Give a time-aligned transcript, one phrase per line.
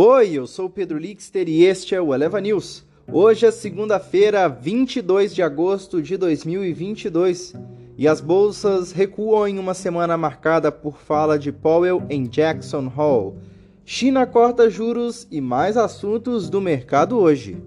[0.00, 2.84] Oi, eu sou Pedro Lixter e este é o Eleva News.
[3.12, 7.52] Hoje é segunda-feira, 22 de agosto de 2022
[7.96, 13.38] e as bolsas recuam em uma semana marcada por fala de Powell em Jackson Hole.
[13.84, 17.60] China corta juros e mais assuntos do mercado hoje.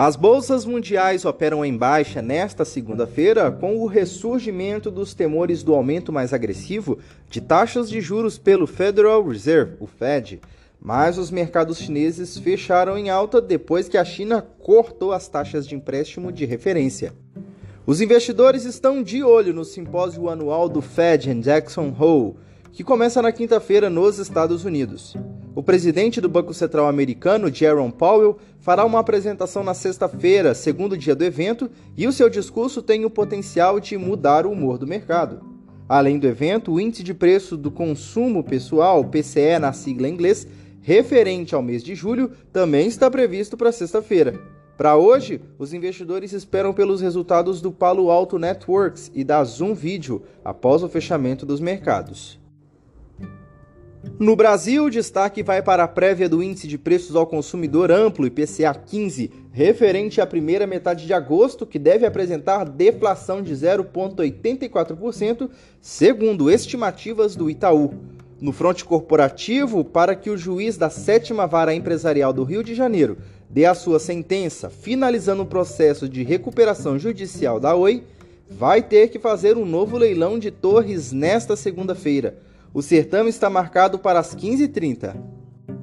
[0.00, 6.12] As bolsas mundiais operam em baixa nesta segunda-feira com o ressurgimento dos temores do aumento
[6.12, 10.40] mais agressivo de taxas de juros pelo Federal Reserve, o Fed.
[10.80, 15.74] Mas os mercados chineses fecharam em alta depois que a China cortou as taxas de
[15.74, 17.12] empréstimo de referência.
[17.84, 22.36] Os investidores estão de olho no simpósio anual do Fed em Jackson Hole,
[22.70, 25.16] que começa na quinta-feira nos Estados Unidos.
[25.58, 31.16] O presidente do Banco Central americano, Jerome Powell, fará uma apresentação na sexta-feira, segundo dia
[31.16, 35.40] do evento, e o seu discurso tem o potencial de mudar o humor do mercado.
[35.88, 40.46] Além do evento, o índice de preço do consumo pessoal, PCE na sigla em inglês,
[40.80, 44.40] referente ao mês de julho, também está previsto para sexta-feira.
[44.76, 50.22] Para hoje, os investidores esperam pelos resultados do Palo Alto Networks e da Zoom Video
[50.44, 52.38] após o fechamento dos mercados.
[54.20, 58.26] No Brasil, o destaque vai para a prévia do Índice de Preços ao Consumidor Amplo,
[58.26, 66.48] IPCA 15, referente à primeira metade de agosto, que deve apresentar deflação de 0,84%, segundo
[66.48, 67.92] estimativas do Itaú.
[68.40, 73.18] No fronte corporativo, para que o juiz da sétima vara empresarial do Rio de Janeiro
[73.50, 78.04] dê a sua sentença, finalizando o processo de recuperação judicial da Oi,
[78.48, 82.46] vai ter que fazer um novo leilão de torres nesta segunda-feira.
[82.72, 85.16] O certame está marcado para as 15h30.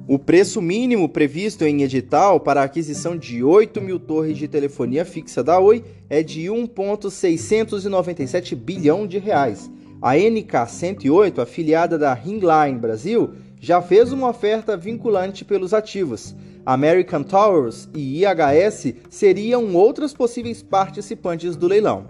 [0.08, 5.04] O preço mínimo previsto em edital para a aquisição de 8 mil torres de telefonia
[5.04, 9.68] fixa da Oi é de 1,697 bilhão de reais.
[10.00, 16.36] A NK108, afiliada da Ringline Brasil, já fez uma oferta vinculante pelos ativos.
[16.64, 22.06] American Towers e IHS seriam outras possíveis participantes do leilão.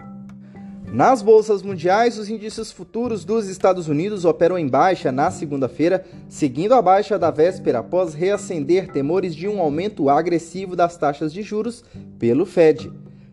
[0.91, 6.73] Nas bolsas mundiais, os índices futuros dos Estados Unidos operam em baixa na segunda-feira, seguindo
[6.73, 11.83] a baixa da véspera após reacender temores de um aumento agressivo das taxas de juros
[12.17, 12.89] pelo Fed.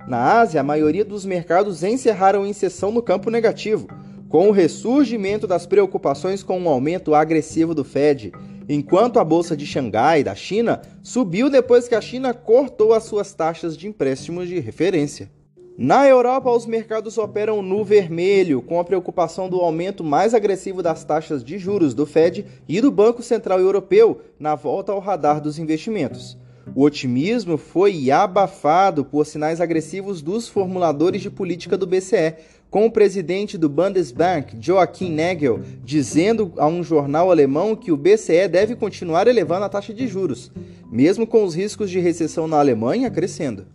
[0.09, 3.87] Na Ásia, a maioria dos mercados encerraram em sessão no campo negativo,
[4.29, 8.33] com o ressurgimento das preocupações com um aumento agressivo do Fed,
[8.69, 13.33] enquanto a bolsa de Xangai, da China, subiu depois que a China cortou as suas
[13.33, 15.31] taxas de empréstimos de referência.
[15.77, 21.03] Na Europa, os mercados operam no vermelho, com a preocupação do aumento mais agressivo das
[21.03, 25.59] taxas de juros do Fed e do Banco Central Europeu na volta ao radar dos
[25.59, 26.39] investimentos.
[26.77, 32.37] O otimismo foi abafado por sinais agressivos dos formuladores de política do BCE,
[32.71, 38.47] com o presidente do Bundesbank, Joachim Nagel, dizendo a um jornal alemão que o BCE
[38.47, 40.53] deve continuar elevando a taxa de juros,
[40.89, 43.67] mesmo com os riscos de recessão na Alemanha crescendo.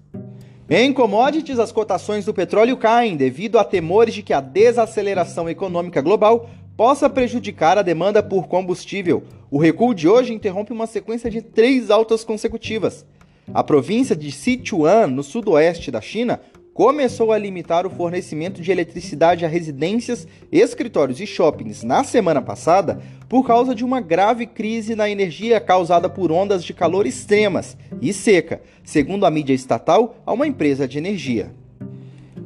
[0.72, 6.00] Em commodities, as cotações do petróleo caem devido a temores de que a desaceleração econômica
[6.00, 6.48] global
[6.78, 9.24] possa prejudicar a demanda por combustível.
[9.50, 13.04] O recuo de hoje interrompe uma sequência de três altas consecutivas.
[13.52, 16.40] A província de Sichuan, no sudoeste da China,
[16.80, 23.02] começou a limitar o fornecimento de eletricidade a residências, escritórios e shoppings na semana passada
[23.28, 28.14] por causa de uma grave crise na energia causada por ondas de calor extremas e
[28.14, 31.54] seca, segundo a mídia estatal a uma empresa de energia.